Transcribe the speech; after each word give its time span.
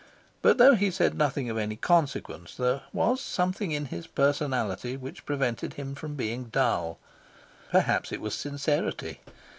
But 0.41 0.57
though 0.57 0.73
he 0.73 0.89
said 0.89 1.13
nothing 1.15 1.47
of 1.51 1.59
any 1.59 1.75
consequence, 1.75 2.55
there 2.55 2.81
was 2.91 3.21
something 3.21 3.71
in 3.71 3.85
his 3.85 4.07
personality 4.07 4.97
which 4.97 5.27
prevented 5.27 5.75
him 5.75 5.93
from 5.93 6.15
being 6.15 6.45
dull. 6.45 6.97
Perhaps 7.69 8.11
it 8.11 8.19
was 8.19 8.33
sincerity. 8.33 9.19